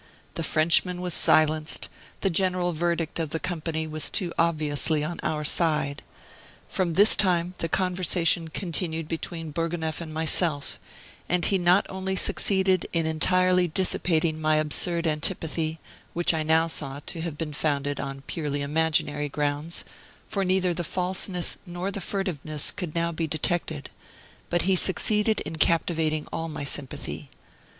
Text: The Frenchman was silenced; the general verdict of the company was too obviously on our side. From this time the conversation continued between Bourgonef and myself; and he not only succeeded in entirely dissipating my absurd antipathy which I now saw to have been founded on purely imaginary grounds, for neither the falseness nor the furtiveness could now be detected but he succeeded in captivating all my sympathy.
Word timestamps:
The 0.33 0.41
Frenchman 0.41 0.99
was 0.99 1.13
silenced; 1.13 1.87
the 2.21 2.31
general 2.31 2.73
verdict 2.73 3.19
of 3.19 3.29
the 3.29 3.39
company 3.39 3.85
was 3.85 4.09
too 4.09 4.33
obviously 4.35 5.03
on 5.03 5.19
our 5.21 5.43
side. 5.43 6.01
From 6.67 6.95
this 6.95 7.15
time 7.15 7.53
the 7.59 7.69
conversation 7.69 8.47
continued 8.47 9.07
between 9.07 9.53
Bourgonef 9.53 10.01
and 10.01 10.11
myself; 10.11 10.79
and 11.29 11.45
he 11.45 11.59
not 11.59 11.85
only 11.87 12.15
succeeded 12.15 12.87
in 12.93 13.05
entirely 13.05 13.67
dissipating 13.67 14.41
my 14.41 14.55
absurd 14.55 15.05
antipathy 15.05 15.79
which 16.13 16.33
I 16.33 16.41
now 16.41 16.65
saw 16.65 16.99
to 17.05 17.21
have 17.21 17.37
been 17.37 17.53
founded 17.53 17.99
on 17.99 18.21
purely 18.25 18.63
imaginary 18.63 19.29
grounds, 19.29 19.85
for 20.27 20.43
neither 20.43 20.73
the 20.73 20.83
falseness 20.83 21.59
nor 21.67 21.91
the 21.91 22.01
furtiveness 22.01 22.71
could 22.71 22.95
now 22.95 23.11
be 23.11 23.27
detected 23.27 23.91
but 24.49 24.63
he 24.63 24.75
succeeded 24.75 25.41
in 25.41 25.57
captivating 25.57 26.25
all 26.33 26.49
my 26.49 26.63
sympathy. 26.63 27.29